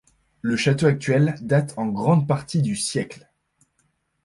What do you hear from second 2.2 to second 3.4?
partie du siècle.